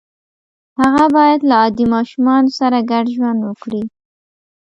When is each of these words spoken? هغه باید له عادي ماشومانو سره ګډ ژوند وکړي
هغه 0.81 1.05
باید 1.15 1.39
له 1.49 1.55
عادي 1.61 1.85
ماشومانو 1.95 2.49
سره 2.59 2.77
ګډ 2.91 3.05
ژوند 3.15 3.39
وکړي 3.43 3.83